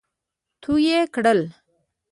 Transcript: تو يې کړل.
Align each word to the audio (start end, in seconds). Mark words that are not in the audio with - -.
تو 0.61 0.71
يې 0.85 0.99
کړل. 1.13 1.41